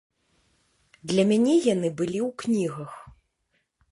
Для 1.11 1.23
мяне 1.31 1.53
яны 1.73 1.87
былі 2.01 2.19
ў 2.27 2.29
кнігах. 2.45 2.91